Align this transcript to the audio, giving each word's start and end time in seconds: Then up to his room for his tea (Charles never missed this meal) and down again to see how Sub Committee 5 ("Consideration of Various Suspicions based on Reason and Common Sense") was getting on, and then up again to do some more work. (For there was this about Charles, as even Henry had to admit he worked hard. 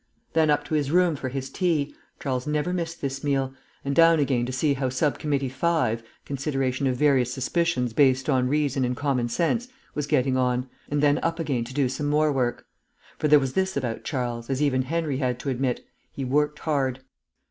Then 0.33 0.49
up 0.49 0.65
to 0.65 0.73
his 0.73 0.89
room 0.89 1.15
for 1.15 1.29
his 1.29 1.51
tea 1.51 1.93
(Charles 2.19 2.47
never 2.47 2.73
missed 2.73 3.01
this 3.01 3.23
meal) 3.23 3.53
and 3.85 3.95
down 3.95 4.17
again 4.17 4.47
to 4.47 4.51
see 4.51 4.73
how 4.73 4.89
Sub 4.89 5.19
Committee 5.19 5.47
5 5.47 6.01
("Consideration 6.25 6.87
of 6.87 6.95
Various 6.97 7.31
Suspicions 7.31 7.93
based 7.93 8.27
on 8.27 8.47
Reason 8.49 8.83
and 8.83 8.97
Common 8.97 9.29
Sense") 9.29 9.67
was 9.93 10.07
getting 10.07 10.37
on, 10.37 10.67
and 10.89 11.03
then 11.03 11.19
up 11.21 11.37
again 11.39 11.63
to 11.65 11.73
do 11.75 11.87
some 11.87 12.07
more 12.07 12.31
work. 12.33 12.65
(For 13.19 13.27
there 13.27 13.37
was 13.39 13.53
this 13.53 13.77
about 13.77 14.03
Charles, 14.03 14.49
as 14.49 14.59
even 14.59 14.81
Henry 14.81 15.17
had 15.17 15.37
to 15.41 15.49
admit 15.49 15.85
he 16.11 16.25
worked 16.25 16.57
hard. 16.57 17.01